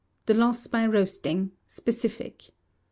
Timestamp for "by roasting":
0.65-1.51